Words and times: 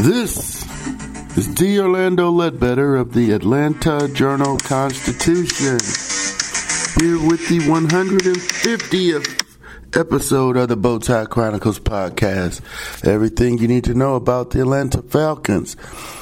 This 0.00 0.62
is 1.38 1.48
D. 1.48 1.80
Orlando 1.80 2.30
Ledbetter 2.30 2.96
of 2.96 3.14
the 3.14 3.32
Atlanta 3.32 4.08
Journal 4.12 4.58
Constitution, 4.58 5.78
here 7.00 7.18
with 7.26 7.48
the 7.48 7.60
150th 7.60 9.45
episode 9.96 10.58
of 10.58 10.68
the 10.68 10.76
Bowtie 10.76 11.28
Chronicles 11.30 11.80
podcast. 11.80 12.60
Everything 13.06 13.56
you 13.56 13.66
need 13.66 13.84
to 13.84 13.94
know 13.94 14.14
about 14.14 14.50
the 14.50 14.60
Atlanta 14.60 15.00
Falcons. 15.00 15.74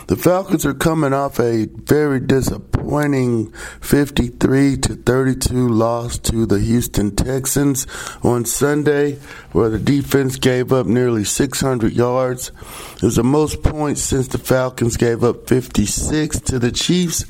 The 0.06 0.16
Falcons 0.16 0.64
are 0.64 0.74
coming 0.74 1.12
off 1.12 1.40
a 1.40 1.66
very 1.66 2.20
disappointing 2.20 3.50
53 3.80 4.76
to 4.76 4.94
32 4.94 5.68
loss 5.68 6.18
to 6.18 6.46
the 6.46 6.60
Houston 6.60 7.16
Texans 7.16 7.86
on 8.22 8.44
Sunday, 8.44 9.18
where 9.52 9.70
the 9.70 9.78
defense 9.78 10.36
gave 10.36 10.72
up 10.72 10.86
nearly 10.86 11.24
600 11.24 11.92
yards. 11.92 12.52
It 12.96 13.02
was 13.02 13.16
the 13.16 13.24
most 13.24 13.62
points 13.62 14.02
since 14.02 14.28
the 14.28 14.38
Falcons 14.38 14.96
gave 14.96 15.24
up 15.24 15.48
56 15.48 16.40
to 16.40 16.58
the 16.58 16.70
Chiefs 16.70 17.24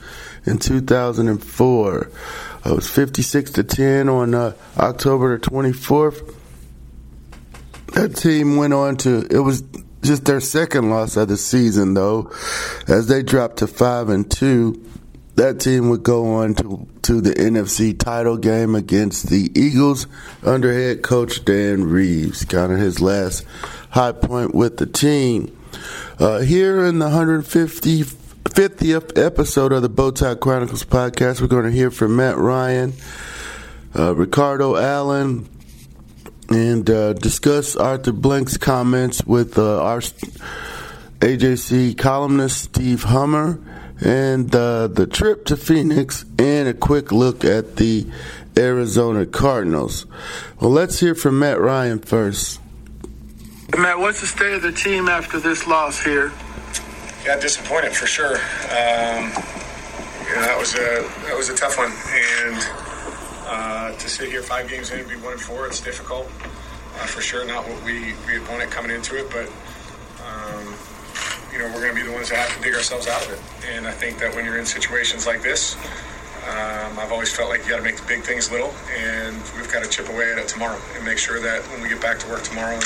in 0.45 0.59
2004. 0.59 2.11
It 2.67 2.73
was 2.73 2.89
56 2.89 3.51
to 3.53 3.63
10 3.63 4.09
on 4.09 4.35
uh, 4.35 4.55
October 4.79 5.39
the 5.39 5.51
24th. 5.51 6.35
That 7.95 8.17
team 8.17 8.57
went 8.57 8.73
on 8.73 8.97
to, 8.99 9.27
it 9.31 9.39
was 9.39 9.63
just 10.03 10.25
their 10.25 10.41
second 10.41 10.91
loss 10.91 11.17
of 11.17 11.29
the 11.29 11.37
season 11.37 11.95
though, 11.95 12.33
as 12.89 13.07
they 13.07 13.23
dropped 13.23 13.59
to 13.59 13.67
5 13.67 14.09
and 14.09 14.31
2. 14.31 14.91
That 15.37 15.59
team 15.59 15.89
would 15.89 16.05
go 16.05 16.35
on 16.35 16.55
to, 16.55 16.87
to 17.03 17.21
the 17.21 17.33
NFC 17.33 17.99
title 17.99 18.37
game 18.37 18.75
against 18.75 19.29
the 19.31 19.51
Eagles 19.59 20.07
under 20.45 20.73
head 20.73 21.03
coach 21.03 21.45
Dan 21.45 21.85
Reeves, 21.85 22.45
kind 22.45 22.73
of 22.73 22.79
his 22.79 23.01
last 23.01 23.45
high 23.91 24.13
point 24.13 24.55
with 24.55 24.77
the 24.77 24.87
team. 24.87 25.57
Uh, 26.19 26.39
here 26.39 26.85
in 26.85 27.01
the 27.01 27.07
150 27.07 28.05
50th 28.55 29.19
episode 29.19 29.73
of 29.73 29.83
the 29.83 29.91
Bowtie 29.91 30.39
Chronicles 30.39 30.85
podcast. 30.85 31.41
We're 31.41 31.49
going 31.49 31.65
to 31.65 31.73
hear 31.73 31.91
from 31.91 32.15
Matt 32.15 32.37
Ryan, 32.37 32.93
uh, 33.99 34.15
Ricardo 34.15 34.77
Allen, 34.77 35.49
and 36.51 36.89
uh, 36.89 37.13
discuss 37.15 37.77
Arthur 37.77 38.13
Blank's 38.13 38.57
comments 38.57 39.25
with 39.25 39.59
uh, 39.59 39.83
our 39.83 40.01
AJC 41.21 41.97
columnist 41.97 42.63
Steve 42.63 43.05
Hummer, 43.05 43.59
and 44.01 44.55
uh, 44.55 44.89
the 44.89 45.07
trip 45.07 45.47
to 45.47 45.57
Phoenix, 45.57 46.25
and 46.39 46.69
a 46.69 46.75
quick 46.75 47.13
look 47.13 47.45
at 47.45 47.77
the 47.77 48.07
Arizona 48.57 49.27
Cardinals. 49.27 50.07
Well, 50.61 50.71
let's 50.71 51.01
hear 51.01 51.15
from 51.15 51.39
Matt 51.39 51.61
Ryan 51.61 51.99
first. 51.99 52.61
Matt, 53.77 53.99
what's 53.99 54.21
the 54.21 54.27
state 54.27 54.55
of 54.55 54.63
the 54.63 54.73
team 54.73 55.09
after 55.09 55.41
this 55.41 55.67
loss 55.67 56.03
here? 56.03 56.33
Yeah, 57.25 57.41
disappointed 57.41 57.93
for 57.93 58.07
sure. 58.07 58.37
Um, 58.37 59.33
you 60.29 60.35
know, 60.35 60.43
that 60.43 60.57
was 60.59 60.75
a 60.75 61.09
that 61.27 61.35
was 61.37 61.49
a 61.49 61.55
tough 61.55 61.79
one, 61.79 61.91
and 61.91 62.94
uh, 63.47 63.93
to 63.93 64.09
sit 64.09 64.29
here 64.31 64.43
five 64.43 64.69
games 64.69 64.91
in 64.91 65.01
and 65.01 65.09
be 65.09 65.17
one 65.17 65.33
and 65.33 65.41
four, 65.41 65.67
it's 65.67 65.81
difficult 65.81 66.27
uh, 66.27 67.07
for 67.07 67.21
sure. 67.21 67.45
Not 67.45 67.69
what 67.69 67.83
we 67.85 68.15
we 68.27 68.39
had 68.39 68.49
wanted 68.49 68.71
coming 68.71 68.91
into 68.91 69.17
it, 69.17 69.31
but 69.31 69.47
um, 70.25 70.75
you 71.53 71.59
know 71.59 71.67
we're 71.75 71.83
going 71.83 71.95
to 71.95 72.01
be 72.01 72.07
the 72.07 72.13
ones 72.13 72.31
that 72.31 72.39
have 72.39 72.57
to 72.57 72.63
dig 72.63 72.75
ourselves 72.75 73.07
out 73.07 73.25
of 73.27 73.33
it. 73.33 73.41
And 73.75 73.87
I 73.87 73.93
think 73.93 74.19
that 74.19 74.35
when 74.35 74.45
you're 74.45 74.59
in 74.59 74.67
situations 74.67 75.27
like 75.27 75.43
this, 75.43 75.77
um, 76.49 76.99
I've 76.99 77.13
always 77.13 77.35
felt 77.35 77.51
like 77.51 77.65
you 77.65 77.71
got 77.71 77.79
to 77.79 77.83
make 77.83 77.97
the 77.97 78.07
big 78.07 78.23
things 78.23 78.51
little, 78.51 78.75
and 78.97 79.37
we've 79.57 79.71
got 79.73 79.83
to 79.85 79.91
chip 79.91 80.09
away 80.09 80.33
at 80.33 80.39
it 80.39 80.49
tomorrow 80.49 80.81
and 80.97 81.05
make 81.05 81.19
sure 81.19 81.41
that 81.41 81.63
when 81.69 81.83
we 81.83 81.89
get 81.89 82.01
back 82.01 82.19
to 82.21 82.29
work 82.29 82.43
tomorrow 82.43 82.75
and 82.75 82.85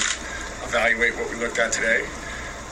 evaluate 0.63 1.15
what 1.17 1.31
we 1.31 1.37
looked 1.37 1.59
at 1.59 1.73
today 1.73 2.07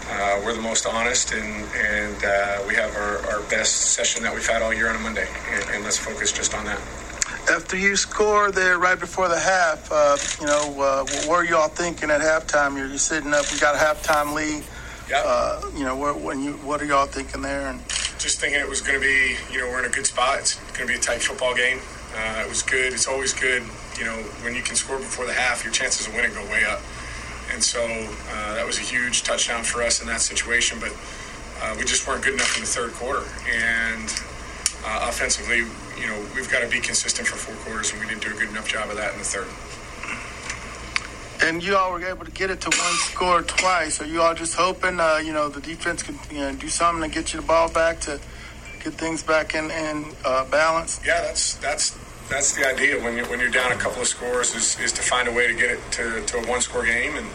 uh, 0.08 0.40
we're 0.44 0.54
the 0.54 0.62
most 0.62 0.86
honest 0.86 1.32
and, 1.32 1.64
and 1.74 2.24
uh, 2.24 2.62
we 2.68 2.74
have 2.74 2.94
our, 2.94 3.18
our 3.26 3.42
best 3.48 3.92
session 3.94 4.22
that 4.22 4.32
we've 4.32 4.46
had 4.46 4.62
all 4.62 4.72
year 4.72 4.88
on 4.88 4.96
a 4.96 4.98
Monday. 5.00 5.26
And, 5.50 5.70
and 5.70 5.84
let's 5.84 5.98
focus 5.98 6.32
just 6.32 6.54
on 6.54 6.64
that. 6.66 6.80
After 7.48 7.76
you 7.76 7.94
score 7.94 8.50
there 8.50 8.78
right 8.78 8.98
before 8.98 9.28
the 9.28 9.38
half, 9.38 9.88
uh, 9.92 10.16
you 10.40 10.46
know, 10.46 10.82
uh, 10.82 11.04
what 11.04 11.28
were 11.28 11.44
you 11.44 11.56
all 11.56 11.68
thinking 11.68 12.10
at 12.10 12.20
halftime? 12.20 12.76
You're, 12.76 12.88
you're 12.88 12.98
sitting 12.98 13.32
up, 13.32 13.44
you 13.52 13.60
got 13.60 13.76
a 13.76 13.78
halftime 13.78 14.34
lead. 14.34 14.64
Yep. 15.08 15.24
Uh, 15.24 15.60
you 15.76 15.84
know, 15.84 15.94
what, 15.94 16.20
when 16.20 16.42
you, 16.42 16.54
what 16.54 16.82
are 16.82 16.84
y'all 16.84 17.06
thinking 17.06 17.42
there? 17.42 17.68
And 17.68 17.78
just 18.18 18.40
thinking 18.40 18.58
it 18.58 18.68
was 18.68 18.80
going 18.80 19.00
to 19.00 19.06
be, 19.06 19.36
you 19.52 19.60
know, 19.60 19.68
we're 19.68 19.78
in 19.78 19.84
a 19.84 19.94
good 19.94 20.06
spot. 20.06 20.40
It's 20.40 20.56
going 20.72 20.88
to 20.88 20.94
be 20.94 20.94
a 20.94 20.98
tight 20.98 21.22
football 21.22 21.54
game. 21.54 21.78
Uh, 22.16 22.42
it 22.44 22.48
was 22.48 22.62
good. 22.62 22.92
It's 22.92 23.06
always 23.06 23.32
good, 23.32 23.62
you 23.96 24.04
know, 24.04 24.16
when 24.42 24.54
you 24.54 24.62
can 24.62 24.74
score 24.74 24.98
before 24.98 25.26
the 25.26 25.32
half, 25.32 25.62
your 25.62 25.72
chances 25.72 26.08
of 26.08 26.14
winning 26.14 26.34
go 26.34 26.42
way 26.50 26.64
up. 26.64 26.80
And 27.52 27.62
so 27.62 27.80
uh, 27.80 28.54
that 28.54 28.66
was 28.66 28.78
a 28.78 28.82
huge 28.82 29.22
touchdown 29.22 29.62
for 29.62 29.82
us 29.82 30.00
in 30.00 30.08
that 30.08 30.20
situation. 30.20 30.80
But 30.80 30.90
uh, 31.62 31.76
we 31.78 31.84
just 31.84 32.08
weren't 32.08 32.24
good 32.24 32.34
enough 32.34 32.56
in 32.56 32.62
the 32.62 32.68
third 32.68 32.92
quarter. 32.94 33.24
And 33.48 34.10
uh, 34.86 35.06
offensively, 35.08 35.58
you 36.00 36.06
know, 36.06 36.26
we've 36.34 36.50
got 36.50 36.62
to 36.62 36.68
be 36.68 36.80
consistent 36.80 37.26
for 37.26 37.36
four 37.36 37.54
quarters, 37.64 37.92
and 37.92 38.00
we 38.00 38.06
didn't 38.06 38.22
do 38.22 38.30
a 38.30 38.38
good 38.38 38.48
enough 38.48 38.68
job 38.68 38.88
of 38.88 38.96
that 38.96 39.12
in 39.12 39.18
the 39.18 39.24
third. 39.24 39.48
And 41.42 41.62
you 41.62 41.76
all 41.76 41.92
were 41.92 42.04
able 42.06 42.24
to 42.24 42.30
get 42.30 42.50
it 42.50 42.60
to 42.62 42.70
one 42.70 42.94
score 42.94 43.42
twice. 43.42 44.00
Are 44.00 44.06
you 44.06 44.22
all 44.22 44.34
just 44.34 44.54
hoping, 44.54 45.00
uh, 45.00 45.20
you 45.22 45.32
know, 45.32 45.48
the 45.48 45.60
defense 45.60 46.02
can 46.02 46.18
you 46.30 46.38
know, 46.38 46.52
do 46.54 46.68
something 46.68 47.08
to 47.08 47.14
get 47.14 47.34
you 47.34 47.40
the 47.40 47.46
ball 47.46 47.70
back 47.70 48.00
to 48.02 48.18
get 48.82 48.94
things 48.94 49.22
back 49.22 49.54
in, 49.54 49.70
in 49.70 50.06
uh, 50.24 50.44
balance? 50.46 51.00
Yeah, 51.04 51.20
that's 51.20 51.56
that's 51.56 51.98
that's 52.28 52.54
the 52.54 52.66
idea 52.66 53.02
when 53.02 53.16
you're 53.16 53.26
when 53.26 53.40
you're 53.40 53.50
down 53.50 53.72
a 53.72 53.76
couple 53.76 54.00
of 54.00 54.08
scores 54.08 54.54
is, 54.54 54.78
is 54.80 54.92
to 54.92 55.02
find 55.02 55.28
a 55.28 55.32
way 55.32 55.46
to 55.46 55.54
get 55.54 55.70
it 55.72 55.80
to, 55.92 56.24
to 56.26 56.38
a 56.38 56.46
one 56.48 56.60
score 56.60 56.84
game 56.84 57.14
and 57.16 57.26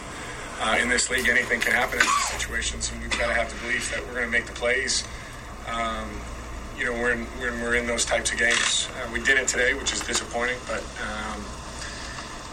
uh, 0.60 0.78
in 0.80 0.88
this 0.88 1.08
league 1.10 1.28
anything 1.28 1.60
can 1.60 1.72
happen 1.72 1.98
in 1.98 2.04
these 2.04 2.28
situations 2.28 2.92
and 2.92 3.00
we've 3.00 3.18
got 3.18 3.28
to 3.28 3.34
have 3.34 3.48
the 3.48 3.66
belief 3.66 3.90
that 3.90 4.04
we're 4.06 4.14
going 4.14 4.26
to 4.26 4.30
make 4.30 4.46
the 4.46 4.52
plays 4.52 5.04
um, 5.68 6.08
you 6.78 6.84
know 6.86 6.92
when, 6.92 7.24
when 7.40 7.60
we're 7.60 7.74
in 7.74 7.86
those 7.86 8.04
types 8.04 8.32
of 8.32 8.38
games 8.38 8.88
uh, 8.96 9.10
we 9.12 9.20
did 9.22 9.38
it 9.38 9.48
today 9.48 9.74
which 9.74 9.92
is 9.92 10.00
disappointing 10.00 10.58
but 10.66 10.82
um, 11.02 11.44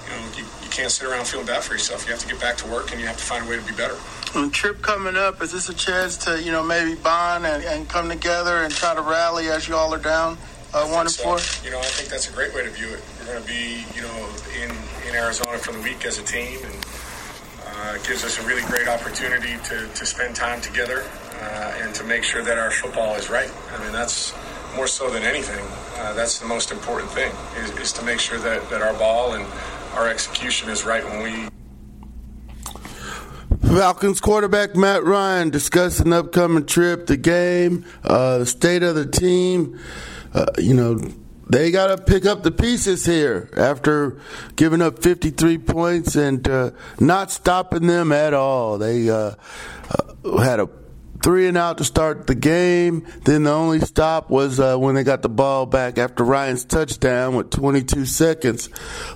you 0.06 0.12
know 0.12 0.38
you, 0.38 0.44
you 0.63 0.69
can't 0.69 0.91
sit 0.91 1.07
around 1.07 1.25
feeling 1.25 1.46
bad 1.46 1.63
for 1.63 1.74
yourself 1.74 2.06
you 2.06 2.12
have 2.12 2.22
to 2.22 2.28
get 2.28 2.40
back 2.40 2.57
to 2.57 2.68
work 2.68 2.91
and 2.91 3.00
you 3.00 3.07
have 3.07 3.18
to 3.18 3.24
find 3.24 3.46
a 3.46 3.50
way 3.50 3.57
to 3.57 3.66
be 3.66 3.74
better 3.74 3.97
and 4.35 4.53
trip 4.53 4.81
coming 4.81 5.16
up 5.16 5.41
is 5.41 5.52
this 5.52 5.69
a 5.69 5.74
chance 5.74 6.18
to 6.18 6.41
you 6.41 6.52
know 6.52 6.63
maybe 6.63 6.96
bond 6.96 7.46
and, 7.46 7.63
and 7.63 7.90
come 7.90 8.09
together 8.09 8.63
and 8.63 8.74
try 8.74 8.94
to 8.94 9.02
rally 9.02 9.47
as 9.47 9.68
you 9.68 9.75
all 9.75 9.94
are 9.94 10.00
down 10.00 10.38
uh, 10.74 10.88
one 10.88 11.01
and 11.01 11.12
so. 11.12 11.24
four. 11.24 11.40
You 11.63 11.72
know, 11.72 11.80
I 11.80 11.90
think 11.97 12.09
that's 12.09 12.30
a 12.30 12.34
great 12.34 12.53
way 12.53 12.63
to 12.63 12.69
view 12.69 12.90
it. 12.90 13.01
We're 13.19 13.34
going 13.34 13.41
to 13.41 13.47
be, 13.47 13.86
you 13.96 14.01
know, 14.01 14.30
in, 14.62 14.69
in 15.07 15.16
Arizona 15.16 15.57
for 15.57 15.72
the 15.72 15.81
week 15.81 16.06
as 16.06 16.19
a 16.19 16.24
team, 16.24 16.59
and 16.63 16.86
uh, 17.66 17.96
it 17.96 18.06
gives 18.06 18.24
us 18.24 18.40
a 18.40 18.46
really 18.46 18.62
great 18.63 18.88
opportunity 18.88 19.57
to, 19.66 19.88
to 19.88 20.06
spend 20.06 20.36
time 20.36 20.62
together 20.62 21.06
and 21.41 21.94
to 21.95 22.03
make 22.03 22.23
sure 22.23 22.44
that 22.44 22.57
our 22.57 22.72
football 22.72 23.16
is 23.16 23.29
right. 23.29 23.51
I 23.72 23.83
mean, 23.83 23.91
that's 23.91 24.33
more 24.75 24.88
so 24.88 25.09
than 25.09 25.23
anything. 25.23 25.66
Uh, 25.97 26.13
that's 26.13 26.39
the 26.39 26.47
most 26.47 26.72
important 26.72 27.11
thing 27.11 27.31
is, 27.57 27.72
is 27.77 27.94
to 27.94 28.05
make 28.05 28.19
sure 28.19 28.38
that, 28.39 28.69
that 28.69 28.81
our 28.81 28.94
ball 28.94 29.33
and 29.33 29.45
our 29.94 30.07
execution 30.07 30.69
is 30.69 30.85
right 30.85 31.03
when 31.03 31.23
we 31.23 31.50
Falcons 33.62 34.19
quarterback 34.19 34.75
Matt 34.75 35.03
Ryan 35.03 35.51
discussing 35.51 36.12
upcoming 36.12 36.65
trip, 36.65 37.06
the 37.06 37.18
game, 37.18 37.86
uh, 38.03 38.39
the 38.39 38.45
state 38.45 38.81
of 38.81 38.95
the 38.95 39.06
team. 39.06 39.80
Uh, 40.33 40.45
you 40.57 40.74
know, 40.74 41.00
they 41.50 41.69
got 41.69 41.95
to 41.95 42.03
pick 42.03 42.25
up 42.25 42.41
the 42.41 42.51
pieces 42.51 43.06
here 43.06 43.50
after 43.56 44.19
giving 44.56 44.81
up 44.81 45.03
53 45.03 45.57
points 45.59 46.15
and 46.15 46.47
uh, 46.47 46.71
not 47.00 47.31
stopping 47.31 47.86
them 47.86 48.12
at 48.12 48.33
all. 48.33 48.77
They 48.77 49.09
uh, 49.09 49.33
uh, 50.25 50.38
had 50.38 50.59
a 50.59 50.69
three 51.24 51.48
and 51.48 51.57
out 51.57 51.77
to 51.77 51.83
start 51.83 52.27
the 52.27 52.36
game. 52.36 53.06
Then 53.25 53.44
the 53.44 53.51
only 53.51 53.80
stop 53.81 54.30
was 54.30 54.60
uh, 54.60 54.77
when 54.77 54.95
they 54.95 55.04
got 55.04 55.21
the 55.21 55.30
ball 55.30 55.66
back 55.66 55.98
after 55.98 56.24
Ryan's 56.24 56.66
touchdown 56.66 57.36
with 57.36 57.50
22 57.50 58.06
seconds 58.06 58.69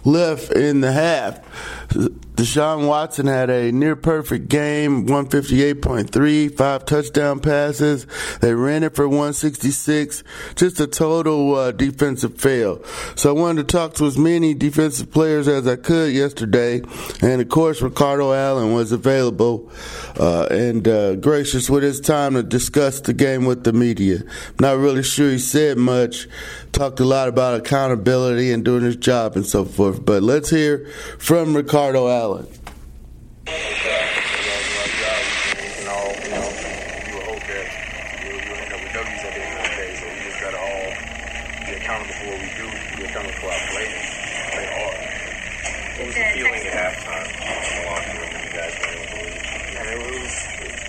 left 0.03 0.51
in 0.51 0.81
the 0.81 0.91
half. 0.91 1.82
Deshaun 1.93 2.87
Watson 2.87 3.27
had 3.27 3.51
a 3.51 3.71
near 3.71 3.95
perfect 3.95 4.49
game, 4.49 5.05
158.3, 5.05 6.57
five 6.57 6.85
touchdown 6.85 7.39
passes. 7.39 8.07
They 8.41 8.55
ran 8.55 8.83
it 8.83 8.95
for 8.95 9.07
166. 9.07 10.23
Just 10.55 10.79
a 10.79 10.87
total 10.87 11.55
uh, 11.55 11.71
defensive 11.71 12.39
fail. 12.39 12.83
So 13.15 13.29
I 13.29 13.39
wanted 13.39 13.67
to 13.67 13.77
talk 13.77 13.93
to 13.95 14.05
as 14.05 14.17
many 14.17 14.55
defensive 14.55 15.11
players 15.11 15.47
as 15.47 15.67
I 15.67 15.75
could 15.75 16.11
yesterday. 16.11 16.81
And 17.21 17.39
of 17.39 17.49
course, 17.49 17.81
Ricardo 17.81 18.33
Allen 18.33 18.73
was 18.73 18.91
available 18.91 19.71
uh, 20.19 20.47
and 20.49 20.87
uh, 20.87 21.15
gracious 21.15 21.69
with 21.69 21.83
his 21.83 22.01
time 22.01 22.33
to 22.33 22.41
discuss 22.41 22.99
the 22.99 23.13
game 23.13 23.45
with 23.45 23.63
the 23.63 23.73
media. 23.73 24.23
Not 24.59 24.77
really 24.77 25.03
sure 25.03 25.29
he 25.29 25.37
said 25.39 25.77
much. 25.77 26.27
Talked 26.73 26.99
a 26.99 27.05
lot 27.05 27.27
about 27.27 27.59
accountability 27.59 28.51
and 28.51 28.65
doing 28.65 28.81
his 28.83 28.95
job 28.95 29.35
and 29.35 29.45
so 29.45 29.63
forth. 29.63 30.03
But 30.03 30.23
let's 30.23 30.49
hear 30.49 30.87
from 31.19 31.55
Ricardo 31.55 32.07
Allen. 32.09 32.47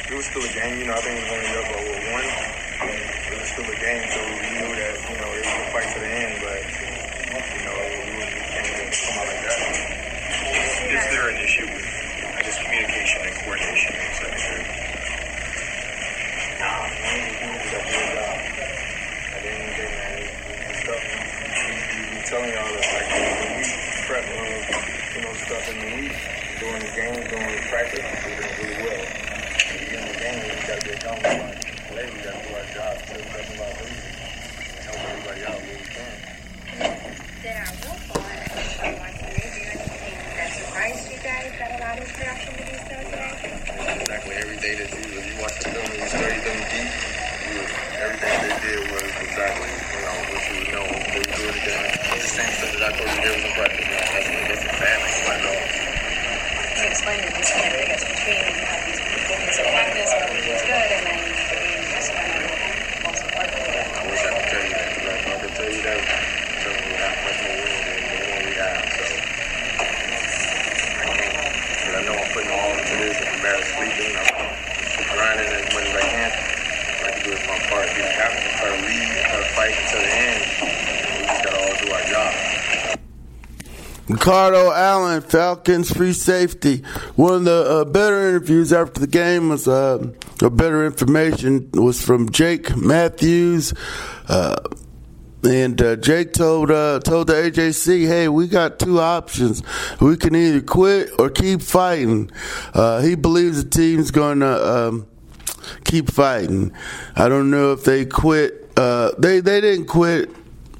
It 0.06 0.16
was, 0.16 0.26
still 0.26 0.44
a 0.44 0.48
game. 0.48 0.78
You 0.78 0.86
know, 0.86 0.94
I 0.94 1.00
think 1.00 1.20
we 1.20 1.28
only 1.28 1.46
up 1.58 1.64
by 1.64 1.81
one. 2.12 2.25
It 3.32 3.40
was 3.40 3.48
still 3.50 3.64
a 3.64 3.76
game, 3.76 4.04
so 4.10 4.20
we 4.25 4.53
you 5.10 5.16
know 5.20 5.30
it 5.32 5.44
was 5.44 5.52
a 5.52 5.72
fight 5.72 5.88
to 5.94 5.98
the 6.00 6.10
end. 6.10 6.40
But 6.40 6.60
you 6.64 7.62
know, 7.64 7.76
we, 7.76 8.16
we 8.16 8.40
can't 8.52 8.92
come 8.92 9.18
out 9.18 9.26
like 9.28 9.42
that. 9.44 10.04
Is 10.34 11.04
there 11.10 11.28
an 11.28 11.36
issue 11.42 11.66
with, 11.66 11.86
I 12.36 12.42
guess, 12.42 12.58
communication 12.62 13.20
and 13.26 13.34
coordination 13.42 13.92
in 13.94 14.04
the 14.04 14.14
secondary? 14.14 14.84
No, 16.60 16.70
I 16.70 16.88
didn't 19.42 19.74
get 19.74 19.90
man. 19.90 20.22
Stuff 20.84 21.02
we 21.04 22.20
telling 22.24 22.52
y'all 22.54 22.70
that 22.72 22.86
like 22.94 23.08
when 23.10 23.58
we 23.58 23.64
prep 24.06 24.24
uh, 24.24 24.44
you 25.14 25.20
know 25.22 25.32
stuff 25.44 25.64
in 25.68 25.76
the 25.82 25.90
week, 25.98 26.16
during 26.60 26.80
the 26.80 26.92
game, 26.94 27.20
during 27.28 27.58
practice, 27.68 28.06
we're 28.24 28.38
doing 28.38 28.54
really 28.60 28.80
well. 28.86 29.02
At 29.02 29.80
the 29.80 29.98
end 29.98 30.04
of 30.04 30.14
the 30.14 30.20
game, 30.22 30.40
we 30.44 30.62
gotta 30.64 30.84
be 30.84 30.92
accountable. 30.94 31.36
Like 31.44 31.60
today, 31.88 32.06
we 32.12 32.18
gotta 32.22 32.40
do 32.44 32.54
our 32.54 32.66
job, 32.72 32.92
tell 33.04 33.18
the 33.18 33.28
rest 33.34 33.50
of 33.50 33.60
our 33.60 33.74
league, 33.82 34.04
and 34.72 34.84
help 34.84 35.00
everybody 35.04 35.42
out 35.44 35.60
where 35.60 35.76
we 35.76 35.86
can. 35.90 36.16
Then 37.42 37.56
I 37.60 37.70
will 37.82 37.98
fall 38.08 38.22
like 38.22 38.54
surprised 40.54 41.10
you 41.10 41.18
guys 41.18 41.54
that 42.19 42.31
allowed 42.31 42.46
his 42.46 42.46
production 42.46 42.55
to 42.55 42.62
be 42.62 42.78
so 42.78 42.94
today? 43.11 43.99
Exactly. 44.00 44.34
Every 44.37 44.58
day 44.58 44.75
that 44.78 44.88
you, 44.94 45.02
if 45.19 45.25
you 45.26 45.37
watch 45.43 45.56
the 45.58 45.69
film 45.70 45.87
and 45.87 45.99
you 45.99 46.06
study 46.06 46.38
them 46.44 46.58
deep, 46.70 46.90
you, 47.50 47.58
everything 47.99 48.34
they 48.44 48.55
did 48.62 48.81
was 48.93 49.11
exactly, 49.19 49.70
you 49.70 50.00
know, 50.05 50.14
what 50.31 50.43
you 50.46 50.55
would 50.62 50.70
know. 50.75 50.87
They 51.11 51.19
would 51.19 51.34
do 51.34 51.44
it 51.50 51.56
again. 51.58 51.84
It's 52.14 52.31
the 52.31 52.34
same 52.38 52.52
stuff 52.55 52.70
that 52.78 52.82
I 52.87 52.90
told 52.94 53.11
you 53.11 53.20
there 53.22 53.34
was 53.34 53.44
in 53.44 53.52
practice. 53.58 53.87
Man. 53.87 53.99
That's, 53.99 54.31
that's 54.46 54.64
exactly 54.64 55.11
what 55.25 55.34
I 55.34 55.43
know. 55.43 55.58
Can 56.75 56.82
you 56.82 56.90
explain 56.90 57.19
the 57.22 57.31
disconnect, 57.34 57.75
I 57.75 57.87
guess, 57.87 58.02
between 58.05 58.44
how 58.67 58.78
these 58.84 59.00
movements 59.02 59.58
of 59.58 59.67
practice 59.75 60.10
are 60.14 60.26
really 60.34 60.58
good 60.67 60.90
and 60.94 61.02
then 61.06 61.19
the 61.22 61.34
game 61.50 61.82
just 61.94 62.10
kind 62.14 62.34
of 62.34 62.50
falls 63.02 63.20
apart? 63.22 63.50
I 63.50 64.02
wish 64.10 64.22
I 64.22 64.31
could 64.34 64.49
tell 64.50 64.62
you 64.62 64.75
that. 64.75 64.90
But 65.02 65.14
I 65.14 65.38
could 65.38 65.55
tell 65.55 65.70
you 65.70 65.82
that. 65.82 66.02
So 66.62 66.69
we 66.70 66.93
have 66.99 67.14
much 67.25 67.38
more 67.44 67.58
winning 67.62 67.84
than 67.87 68.02
the 68.10 68.26
one 68.34 68.43
we 68.43 68.55
have. 68.58 68.82
So 68.90 69.06
I 71.94 72.02
know 72.02 72.10
I'm 72.10 72.26
putting 72.34 72.50
all 72.50 72.75
into 72.75 72.96
this. 73.06 73.22
If 73.22 73.28
I'm 73.31 73.38
barely 73.38 73.62
sleeping, 73.70 74.19
I'm 74.19 74.26
grinding 75.14 75.46
as 75.46 75.70
much 75.70 75.87
as 75.87 75.94
I 75.94 76.05
can. 76.10 76.31
I 76.34 77.10
can 77.14 77.22
do 77.22 77.31
it 77.38 77.43
my 77.46 77.55
part, 77.70 77.87
be 77.94 78.02
the 78.02 78.10
captain, 78.19 78.50
try 78.58 78.67
to 78.67 78.82
lead, 78.82 79.14
try 79.14 79.38
to 79.38 79.46
fight 79.55 79.78
until 79.78 80.02
the 80.02 80.10
end. 80.10 80.43
We 80.58 81.22
just 81.22 81.44
gotta 81.46 81.55
all 81.55 81.76
do 81.78 81.87
our 81.94 82.02
job. 82.10 82.34
Ricardo 84.24 84.72
Allen, 84.72 85.20
Falcons 85.20 85.92
free 85.92 86.14
safety. 86.14 86.78
One 87.14 87.34
of 87.34 87.44
the 87.44 87.52
uh, 87.68 87.84
better 87.84 88.26
interviews 88.26 88.72
after 88.72 88.98
the 88.98 89.06
game 89.06 89.50
was, 89.50 89.68
uh, 89.68 89.98
better 90.38 90.86
information 90.86 91.68
was 91.74 92.02
from 92.02 92.30
Jake 92.30 92.74
Matthews. 92.74 93.74
Uh, 94.26 94.56
and 95.46 95.78
uh, 95.82 95.96
Jake 95.96 96.32
told 96.32 96.70
uh, 96.70 97.00
told 97.00 97.26
the 97.26 97.34
AJC, 97.34 98.06
"Hey, 98.06 98.28
we 98.28 98.48
got 98.48 98.78
two 98.78 98.98
options. 98.98 99.62
We 100.00 100.16
can 100.16 100.34
either 100.34 100.62
quit 100.62 101.10
or 101.18 101.28
keep 101.28 101.60
fighting." 101.60 102.30
Uh, 102.72 103.02
he 103.02 103.16
believes 103.16 103.62
the 103.62 103.68
team's 103.68 104.10
going 104.10 104.40
to 104.40 104.74
um, 104.74 105.06
keep 105.84 106.10
fighting. 106.10 106.72
I 107.14 107.28
don't 107.28 107.50
know 107.50 107.72
if 107.72 107.84
they 107.84 108.06
quit. 108.06 108.72
Uh, 108.74 109.10
they 109.18 109.40
they 109.40 109.60
didn't 109.60 109.84
quit. 109.84 110.30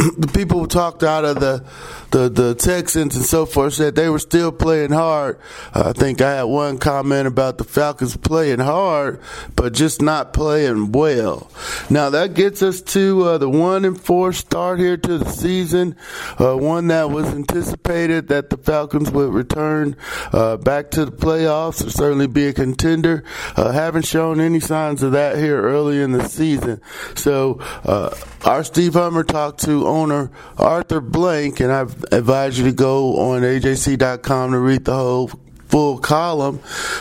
the 0.17 0.29
people 0.29 0.61
who 0.61 0.67
talked 0.67 1.03
out 1.03 1.25
of 1.25 1.41
the 1.41 1.65
the 2.11 2.29
the 2.29 2.55
Texans 2.55 3.17
and 3.17 3.25
so 3.25 3.47
forth 3.47 3.75
said 3.75 3.95
they 3.95 4.09
were 4.09 4.19
still 4.19 4.53
playing 4.53 4.93
hard. 4.93 5.39
Uh, 5.73 5.93
I 5.95 5.99
think 5.99 6.21
I 6.21 6.37
had 6.37 6.45
one 6.45 6.79
comment 6.79 7.27
about 7.27 7.59
the 7.59 7.65
Falcons 7.65 8.17
playing 8.17 8.59
hard, 8.59 9.21
but 9.57 9.73
just 9.73 10.03
not 10.03 10.33
playing 10.33 10.93
well. 10.93 11.51
Now 11.91 12.11
that 12.11 12.35
gets 12.35 12.63
us 12.63 12.83
to 12.83 13.23
uh, 13.25 13.39
the 13.39 13.49
one 13.49 13.85
and 13.85 14.01
four 14.01 14.33
start 14.33 14.79
here 14.79 14.97
to 14.97 15.19
the 15.19 15.31
season, 15.31 15.97
uh, 16.39 16.57
one 16.57 16.89
that 16.89 17.11
was 17.11 17.27
anticipated 17.27 18.29
that 18.29 18.51
the 18.51 18.57
Falcons 18.57 19.11
would 19.11 19.33
return 19.33 19.97
uh, 20.33 20.57
back 20.57 20.91
to 20.93 21.05
the 21.05 21.13
playoffs 21.13 21.85
or 21.85 21.91
certainly 21.91 22.27
be 22.27 22.47
a 22.47 22.53
contender. 22.53 23.25
Uh, 23.57 23.73
haven't 23.73 24.07
shown 24.07 24.41
any 24.41 24.61
signs 24.61 25.03
of 25.03 25.13
that 25.13 25.37
here 25.37 25.61
early 25.61 26.01
in 26.01 26.13
the 26.13 26.29
season. 26.29 26.81
So 27.15 27.61
uh, 27.85 28.15
our 28.45 28.63
Steve 28.63 28.95
Hummer 28.95 29.25
talked 29.25 29.63
to 29.65 29.87
owner 29.95 30.31
Arthur 30.59 31.01
Blank, 31.01 31.61
and 31.61 31.73
I've 31.73 32.05
advise 32.13 32.59
you 32.59 32.65
to 32.65 32.73
go 32.73 33.17
on 33.17 33.43
AJC.com 33.43 34.53
to 34.53 34.59
read 34.59 34.85
the 34.85 34.95
whole 34.95 35.31
full 35.69 35.99
column. 35.99 36.61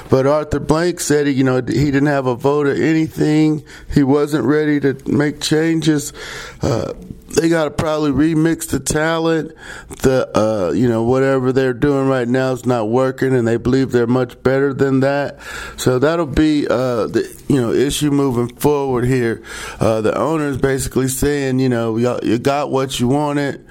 But 0.09 0.25
Arthur 0.25 0.59
Blank 0.59 0.99
said, 0.99 1.27
you 1.27 1.43
know, 1.43 1.55
he 1.55 1.61
didn't 1.91 2.07
have 2.07 2.25
a 2.25 2.35
vote 2.35 2.67
or 2.67 2.73
anything. 2.73 3.63
He 3.93 4.03
wasn't 4.03 4.45
ready 4.45 4.79
to 4.79 4.97
make 5.05 5.41
changes. 5.41 6.13
Uh, 6.61 6.93
they 7.33 7.50
got 7.50 7.65
to 7.65 7.71
probably 7.71 8.12
remix 8.12 8.69
the 8.69 8.80
talent. 8.80 9.53
The 10.01 10.30
uh, 10.38 10.71
you 10.71 10.88
know 10.88 11.03
whatever 11.03 11.51
they're 11.51 11.74
doing 11.74 12.07
right 12.07 12.27
now 12.27 12.51
is 12.51 12.65
not 12.65 12.89
working, 12.89 13.33
and 13.33 13.47
they 13.47 13.57
believe 13.57 13.91
they're 13.91 14.07
much 14.07 14.41
better 14.44 14.74
than 14.74 15.01
that. 15.01 15.39
So 15.77 16.00
that'll 16.00 16.25
be 16.25 16.68
uh, 16.68 17.07
the 17.07 17.44
you 17.47 17.59
know 17.59 17.71
issue 17.71 18.12
moving 18.12 18.56
forward 18.56 19.06
here. 19.06 19.44
Uh, 19.80 20.01
the 20.01 20.18
owner's 20.18 20.57
basically 20.57 21.07
saying, 21.07 21.59
you 21.59 21.69
know, 21.69 21.97
you 21.97 22.39
got 22.39 22.71
what 22.71 23.00
you 23.00 23.07
wanted. 23.07 23.65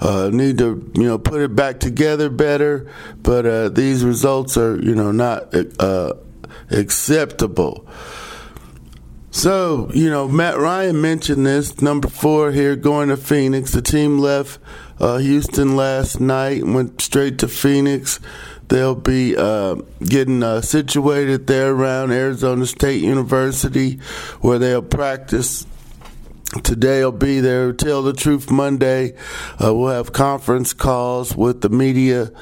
Uh, 0.00 0.30
need 0.32 0.58
to 0.58 0.90
you 0.94 1.04
know 1.04 1.18
put 1.18 1.40
it 1.40 1.54
back 1.54 1.80
together 1.80 2.30
better, 2.30 2.90
but 3.22 3.44
uh, 3.46 3.68
these 3.68 4.04
results 4.04 4.56
are 4.56 4.76
you 4.80 4.94
know 4.94 5.10
not 5.10 5.52
uh, 5.80 6.12
acceptable. 6.70 7.88
So, 9.38 9.88
you 9.94 10.10
know, 10.10 10.26
Matt 10.26 10.58
Ryan 10.58 11.00
mentioned 11.00 11.46
this. 11.46 11.80
Number 11.80 12.08
four 12.08 12.50
here 12.50 12.74
going 12.74 13.08
to 13.10 13.16
Phoenix. 13.16 13.70
The 13.70 13.80
team 13.80 14.18
left 14.18 14.58
uh, 14.98 15.18
Houston 15.18 15.76
last 15.76 16.18
night, 16.18 16.64
went 16.64 17.00
straight 17.00 17.38
to 17.38 17.46
Phoenix. 17.46 18.18
They'll 18.66 18.96
be 18.96 19.36
uh, 19.36 19.76
getting 20.02 20.42
uh, 20.42 20.60
situated 20.62 21.46
there 21.46 21.70
around 21.70 22.10
Arizona 22.10 22.66
State 22.66 23.00
University 23.00 24.00
where 24.40 24.58
they'll 24.58 24.82
practice 24.82 25.68
Today 26.62 27.04
will 27.04 27.12
be 27.12 27.40
there. 27.40 27.74
Tell 27.74 28.02
the 28.02 28.14
Truth 28.14 28.50
Monday. 28.50 29.14
Uh, 29.62 29.74
we'll 29.74 29.92
have 29.92 30.14
conference 30.14 30.72
calls 30.72 31.36
with 31.36 31.60
the 31.60 31.68
media, 31.68 32.32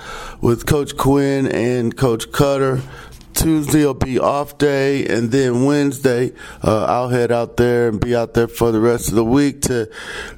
with 0.41 0.65
Coach 0.65 0.97
Quinn 0.97 1.49
and 1.49 1.97
Coach 1.97 2.29
Koetter. 2.29 2.83
Tuesday 3.37 3.85
will 3.85 3.95
be 3.95 4.19
off 4.19 4.59
day, 4.59 5.07
and 5.07 5.31
then 5.31 5.65
Wednesday 5.65 6.33
uh, 6.65 6.87
I'll 6.87 7.11
head 7.11 7.31
out 7.31 7.57
there 7.57 7.89
and 7.89 8.01
be 8.01 8.17
out 8.17 8.35
there 8.35 8.49
for 8.49 8.73
the 8.73 8.81
rest 8.81 9.11
of 9.11 9.15
the 9.15 9.25
week 9.25 9.63
to 9.63 9.91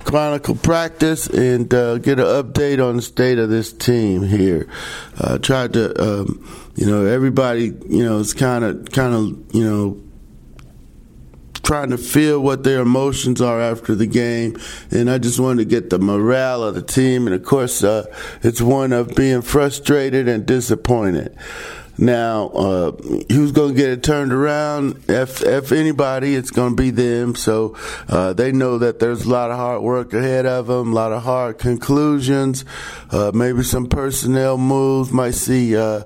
chronicle 0.04 0.56
practice 0.56 1.28
and 1.28 1.72
uh, 1.72 1.98
get 1.98 2.18
an 2.18 2.26
update 2.26 2.84
on 2.84 2.96
the 2.96 3.02
state 3.02 3.38
of 3.38 3.48
this 3.48 3.72
team 3.72 4.22
here. 4.24 4.68
Uh, 5.16 5.38
tried 5.38 5.72
to, 5.74 6.02
um, 6.02 6.70
you 6.74 6.86
know, 6.86 7.06
everybody, 7.06 7.72
you 7.88 8.04
know, 8.04 8.18
is 8.18 8.34
kind 8.34 8.64
of, 8.64 8.90
kind 8.90 9.14
of, 9.14 9.54
you 9.54 9.64
know 9.64 10.02
trying 11.68 11.90
to 11.90 11.98
feel 11.98 12.40
what 12.40 12.64
their 12.64 12.80
emotions 12.80 13.42
are 13.42 13.60
after 13.60 13.94
the 13.94 14.06
game, 14.06 14.56
and 14.90 15.10
I 15.10 15.18
just 15.18 15.38
wanted 15.38 15.58
to 15.58 15.64
get 15.66 15.90
the 15.90 15.98
morale 15.98 16.62
of 16.62 16.74
the 16.74 16.80
team. 16.80 17.26
And 17.26 17.36
of 17.36 17.44
course, 17.44 17.84
uh, 17.84 18.06
it's 18.42 18.62
one 18.62 18.94
of 18.94 19.14
being 19.14 19.42
frustrated 19.42 20.28
and 20.28 20.46
disappointed. 20.46 21.36
Now, 22.00 22.48
uh, 22.50 22.92
who's 22.92 23.50
going 23.50 23.70
to 23.70 23.74
get 23.74 23.90
it 23.90 24.02
turned 24.04 24.32
around? 24.32 25.02
If, 25.08 25.42
if 25.42 25.72
anybody, 25.72 26.36
it's 26.36 26.52
going 26.52 26.76
to 26.76 26.82
be 26.82 26.90
them. 26.90 27.34
So 27.34 27.76
uh, 28.08 28.34
they 28.34 28.52
know 28.52 28.78
that 28.78 29.00
there's 29.00 29.24
a 29.24 29.28
lot 29.28 29.50
of 29.50 29.56
hard 29.56 29.82
work 29.82 30.14
ahead 30.14 30.46
of 30.46 30.68
them, 30.68 30.92
a 30.92 30.94
lot 30.94 31.12
of 31.12 31.24
hard 31.24 31.58
conclusions, 31.58 32.64
uh, 33.10 33.32
maybe 33.34 33.64
some 33.64 33.88
personnel 33.88 34.58
moves. 34.58 35.10
Might 35.10 35.34
see 35.34 35.76
uh, 35.76 36.04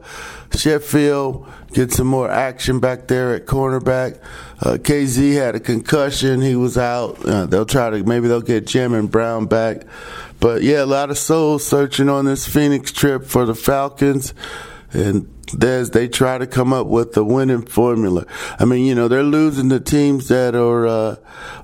Sheffield 0.57 1.47
get 1.75 1.93
some 1.93 2.07
more 2.07 2.31
action 2.31 2.81
back 2.81 3.09
there 3.09 3.35
at 3.35 3.45
cornerback. 3.45 4.19
Uh, 4.61 4.79
Kazee 4.79 5.35
had 5.35 5.55
a 5.55 5.61
concussion; 5.61 6.41
he 6.41 6.57
was 6.57 6.79
out. 6.79 7.23
Uh, 7.27 7.45
they'll 7.45 7.67
try 7.67 7.91
to 7.91 8.03
maybe 8.03 8.29
they'll 8.29 8.41
get 8.41 8.67
Jim 8.67 8.95
and 8.95 9.11
Brown 9.11 9.45
back. 9.45 9.83
But 10.41 10.63
yeah, 10.63 10.83
a 10.83 10.87
lot 10.87 11.11
of 11.11 11.19
soul 11.19 11.59
searching 11.59 12.09
on 12.09 12.25
this 12.25 12.47
Phoenix 12.47 12.93
trip 12.93 13.27
for 13.27 13.45
the 13.45 13.55
Falcons 13.55 14.33
and 14.93 15.29
as 15.63 15.91
they 15.91 16.09
try 16.09 16.39
to 16.39 16.47
come 16.47 16.73
up 16.73 16.87
with 16.87 17.17
a 17.17 17.25
winning 17.25 17.63
formula. 17.63 18.25
I 18.59 18.65
mean, 18.65 18.87
you 18.87 18.95
know, 18.95 19.09
they're 19.09 19.23
losing 19.23 19.69
to 19.71 19.81
teams 19.81 20.29
that 20.29 20.55
are 20.55 20.87
uh, 20.87 21.17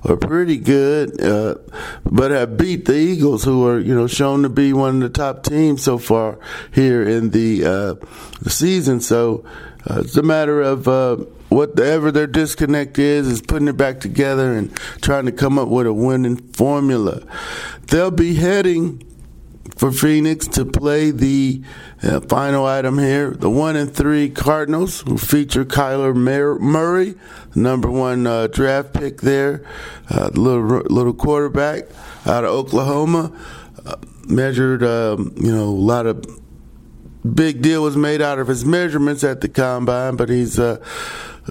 are 0.05 0.17
pretty 0.17 0.57
good, 0.57 1.21
uh, 1.21 1.55
but 2.05 2.31
have 2.31 2.57
beat 2.57 2.85
the 2.85 2.95
Eagles, 2.95 3.43
who 3.43 3.67
are 3.67 3.79
you 3.79 3.95
know 3.95 4.07
shown 4.07 4.43
to 4.43 4.49
be 4.49 4.73
one 4.73 4.95
of 4.95 5.01
the 5.01 5.09
top 5.09 5.43
teams 5.43 5.83
so 5.83 5.97
far 5.97 6.37
here 6.71 7.01
in 7.01 7.31
the, 7.31 7.65
uh, 7.65 8.05
the 8.41 8.49
season. 8.49 8.99
So 8.99 9.45
uh, 9.89 10.01
it's 10.01 10.17
a 10.17 10.23
matter 10.23 10.61
of 10.61 10.87
uh, 10.87 11.15
whatever 11.49 12.11
their 12.11 12.27
disconnect 12.27 12.99
is, 12.99 13.27
is 13.27 13.41
putting 13.41 13.67
it 13.67 13.77
back 13.77 13.99
together 13.99 14.53
and 14.53 14.75
trying 15.01 15.25
to 15.25 15.31
come 15.31 15.57
up 15.57 15.67
with 15.67 15.87
a 15.87 15.93
winning 15.93 16.37
formula. 16.37 17.23
They'll 17.87 18.11
be 18.11 18.35
heading 18.35 19.03
for 19.75 19.91
Phoenix 19.91 20.47
to 20.47 20.65
play 20.65 21.11
the 21.11 21.61
uh, 22.03 22.19
final 22.21 22.65
item 22.65 22.97
here. 22.97 23.31
The 23.31 23.49
one 23.49 23.75
and 23.75 23.93
three 23.93 24.29
Cardinals, 24.29 25.01
who 25.01 25.17
feature 25.17 25.65
Kyler 25.65 26.15
Murray, 26.59 27.15
number 27.55 27.89
one 27.89 28.27
uh, 28.27 28.47
draft 28.47 28.93
pick 28.93 29.21
there, 29.21 29.65
uh, 30.09 30.29
little 30.33 30.63
little 30.63 31.13
quarterback 31.13 31.85
out 32.25 32.43
of 32.43 32.51
Oklahoma. 32.51 33.31
Uh, 33.85 33.95
measured, 34.27 34.83
um, 34.83 35.33
you 35.37 35.51
know, 35.51 35.63
a 35.63 35.65
lot 35.65 36.05
of 36.05 36.25
big 37.35 37.61
deal 37.61 37.83
was 37.83 37.97
made 37.97 38.21
out 38.21 38.39
of 38.39 38.47
his 38.47 38.63
measurements 38.63 39.23
at 39.23 39.41
the 39.41 39.49
combine, 39.49 40.15
but 40.15 40.29
he's 40.29 40.59
uh, 40.59 40.83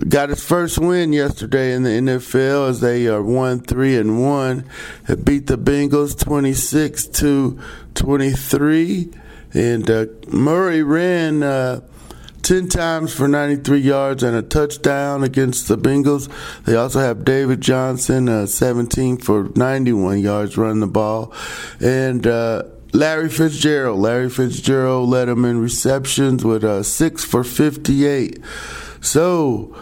got 0.08 0.28
his 0.28 0.42
first 0.42 0.78
win 0.78 1.12
yesterday 1.12 1.72
in 1.74 1.82
the 1.82 1.90
NFL 1.90 2.68
as 2.68 2.80
they 2.80 3.06
are 3.06 3.22
one 3.22 3.60
three 3.60 3.96
and 3.96 4.22
one. 4.22 4.64
It 5.08 5.24
beat 5.24 5.46
the 5.46 5.58
Bengals 5.58 6.18
twenty 6.18 6.54
six 6.54 7.06
to 7.06 7.58
twenty 7.94 8.32
three, 8.32 9.10
and 9.52 9.88
uh, 9.90 10.06
Murray 10.28 10.82
ran. 10.82 11.42
Uh, 11.42 11.80
10 12.42 12.68
times 12.68 13.12
for 13.12 13.28
93 13.28 13.78
yards 13.78 14.22
and 14.22 14.34
a 14.34 14.40
touchdown 14.40 15.22
against 15.22 15.68
the 15.68 15.76
Bengals. 15.76 16.30
They 16.64 16.76
also 16.76 16.98
have 16.98 17.22
David 17.22 17.60
Johnson, 17.60 18.26
uh, 18.26 18.46
17 18.46 19.18
for 19.18 19.50
91 19.54 20.20
yards 20.20 20.56
running 20.56 20.80
the 20.80 20.86
ball. 20.86 21.30
And 21.78 22.26
uh, 22.26 22.62
Larry 22.94 23.28
Fitzgerald. 23.28 24.00
Larry 24.00 24.30
Fitzgerald 24.30 25.10
led 25.10 25.26
them 25.26 25.44
in 25.44 25.60
receptions 25.60 26.42
with 26.42 26.64
uh, 26.64 26.82
6 26.82 27.24
for 27.24 27.44
58. 27.44 28.38
So 29.02 29.76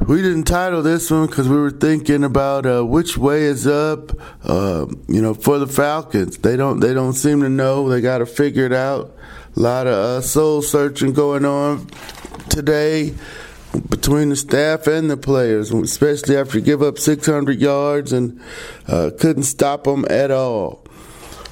we 0.00 0.20
didn't 0.20 0.44
title 0.44 0.82
this 0.82 1.10
one 1.10 1.26
because 1.26 1.48
we 1.48 1.56
were 1.56 1.70
thinking 1.70 2.22
about 2.22 2.66
uh, 2.66 2.84
which 2.84 3.16
way 3.16 3.44
is 3.44 3.66
up. 3.66 4.12
Uh, 4.44 4.86
you 5.08 5.22
know, 5.22 5.32
for 5.32 5.58
the 5.58 5.66
Falcons, 5.66 6.38
they 6.38 6.56
don't 6.56 6.80
they 6.80 6.92
don't 6.92 7.14
seem 7.14 7.40
to 7.40 7.48
know. 7.48 7.88
They 7.88 8.00
got 8.00 8.18
to 8.18 8.26
figure 8.26 8.66
it 8.66 8.72
out. 8.72 9.14
A 9.56 9.60
lot 9.60 9.86
of 9.86 9.94
uh, 9.94 10.20
soul 10.20 10.60
searching 10.60 11.14
going 11.14 11.46
on 11.46 11.86
today 12.50 13.14
between 13.88 14.28
the 14.28 14.36
staff 14.36 14.86
and 14.86 15.10
the 15.10 15.16
players, 15.16 15.70
especially 15.70 16.36
after 16.36 16.58
you 16.58 16.64
give 16.64 16.82
up 16.82 16.98
600 16.98 17.58
yards 17.58 18.12
and 18.12 18.40
uh, 18.86 19.10
couldn't 19.18 19.44
stop 19.44 19.84
them 19.84 20.04
at 20.10 20.30
all. 20.30 20.84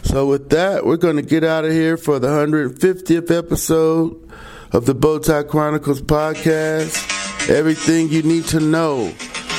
So 0.02 0.26
with 0.26 0.50
that, 0.50 0.84
we're 0.84 0.98
going 0.98 1.16
to 1.16 1.22
get 1.22 1.44
out 1.44 1.64
of 1.64 1.72
here 1.72 1.96
for 1.96 2.18
the 2.18 2.28
150th 2.28 3.30
episode 3.30 4.30
of 4.72 4.84
the 4.84 4.94
Bowtie 4.94 5.48
Chronicles 5.48 6.02
podcast 6.02 7.13
everything 7.48 8.08
you 8.08 8.22
need 8.22 8.44
to 8.46 8.60
know 8.60 9.12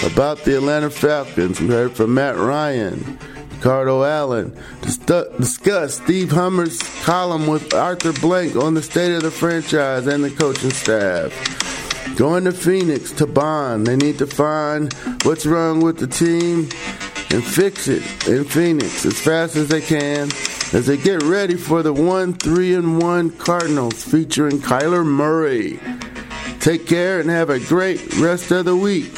about 0.04 0.44
the 0.44 0.58
Atlanta 0.58 0.90
Falcons. 0.90 1.60
We 1.60 1.68
heard 1.68 1.96
from 1.96 2.14
Matt 2.14 2.38
Ryan, 2.38 3.20
Ricardo 3.52 4.04
Allen, 4.04 4.58
discuss 4.82 5.98
Steve 5.98 6.32
Hummer's 6.32 6.82
column 7.04 7.48
with 7.48 7.74
Arthur 7.74 8.14
Blank 8.14 8.56
on 8.56 8.74
the 8.74 8.82
state 8.82 9.14
of 9.14 9.22
the 9.22 9.32
franchise 9.32 10.08
and 10.08 10.24
the 10.24 10.32
coaching 10.32 10.72
staff. 10.72 11.32
Going 12.16 12.46
to 12.46 12.52
Phoenix 12.52 13.12
to 13.14 13.28
bond. 13.28 13.88
They 13.88 13.96
need 13.96 14.18
to 14.20 14.28
find 14.28 14.94
what's 15.24 15.46
wrong 15.46 15.82
with 15.82 15.98
the 15.98 16.08
team 16.08 16.70
and 17.32 17.44
fix 17.44 17.88
it 17.88 18.04
in 18.28 18.46
Phoenix 18.46 19.06
as 19.06 19.20
fast 19.20 19.56
as 19.56 19.68
they 19.68 19.82
can 19.82 20.30
as 20.74 20.86
they 20.86 20.98
get 20.98 21.24
ready 21.24 21.56
for 21.56 21.84
the 21.84 21.94
1 21.94 22.34
3 22.34 22.76
and 22.76 23.02
1 23.02 23.32
Cardinals 23.32 24.04
featuring 24.04 24.60
Kyler 24.60 25.06
Murray. 25.06 25.80
Take 26.66 26.88
care 26.88 27.20
and 27.20 27.30
have 27.30 27.52
a 27.52 27.60
great 27.60 28.16
rest 28.16 28.50
of 28.50 28.66
the 28.66 28.76
week. 28.76 29.14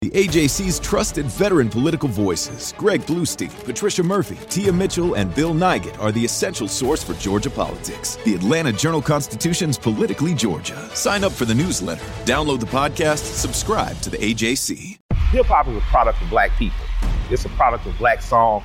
The 0.00 0.10
AJC's 0.10 0.80
trusted 0.80 1.26
veteran 1.26 1.68
political 1.68 2.08
voices, 2.08 2.74
Greg 2.76 3.02
Bluestein, 3.02 3.52
Patricia 3.64 4.02
Murphy, 4.02 4.36
Tia 4.48 4.72
Mitchell, 4.72 5.14
and 5.14 5.32
Bill 5.32 5.54
Nigut, 5.54 5.96
are 6.00 6.10
the 6.10 6.24
essential 6.24 6.66
source 6.66 7.04
for 7.04 7.14
Georgia 7.20 7.50
politics. 7.50 8.16
The 8.24 8.34
Atlanta 8.34 8.72
Journal 8.72 9.00
Constitution's 9.00 9.78
Politically 9.78 10.34
Georgia. 10.34 10.90
Sign 10.96 11.22
up 11.22 11.30
for 11.30 11.44
the 11.44 11.54
newsletter, 11.54 12.04
download 12.24 12.58
the 12.58 12.66
podcast, 12.66 13.18
subscribe 13.18 13.96
to 14.00 14.10
the 14.10 14.18
AJC. 14.18 14.98
Hip 15.30 15.46
hop 15.46 15.68
is 15.68 15.76
a 15.76 15.80
product 15.82 16.20
of 16.20 16.30
black 16.30 16.50
people. 16.58 16.84
It's 17.30 17.44
a 17.44 17.48
product 17.50 17.86
of 17.86 17.96
black 17.96 18.22
song 18.22 18.64